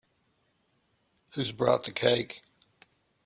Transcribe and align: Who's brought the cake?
Who's 1.33 1.51
brought 1.51 1.83
the 1.85 1.91
cake? 1.91 2.41